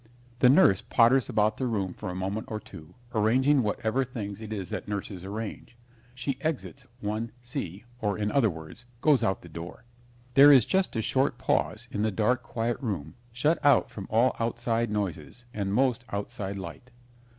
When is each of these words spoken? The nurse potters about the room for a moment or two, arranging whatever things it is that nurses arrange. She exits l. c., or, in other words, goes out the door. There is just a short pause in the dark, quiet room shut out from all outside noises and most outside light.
The 0.39 0.49
nurse 0.49 0.81
potters 0.81 1.29
about 1.29 1.57
the 1.57 1.67
room 1.67 1.93
for 1.93 2.09
a 2.09 2.15
moment 2.15 2.47
or 2.49 2.59
two, 2.59 2.95
arranging 3.13 3.61
whatever 3.61 4.03
things 4.03 4.41
it 4.41 4.51
is 4.51 4.71
that 4.71 4.87
nurses 4.87 5.23
arrange. 5.23 5.77
She 6.15 6.39
exits 6.41 6.87
l. 7.03 7.27
c., 7.43 7.83
or, 7.99 8.17
in 8.17 8.31
other 8.31 8.49
words, 8.49 8.85
goes 8.99 9.23
out 9.23 9.43
the 9.43 9.47
door. 9.47 9.85
There 10.33 10.51
is 10.51 10.65
just 10.65 10.95
a 10.95 11.03
short 11.03 11.37
pause 11.37 11.87
in 11.91 12.01
the 12.01 12.09
dark, 12.09 12.41
quiet 12.41 12.79
room 12.81 13.13
shut 13.31 13.63
out 13.63 13.91
from 13.91 14.07
all 14.09 14.35
outside 14.39 14.89
noises 14.89 15.45
and 15.53 15.71
most 15.71 16.03
outside 16.11 16.57
light. 16.57 16.89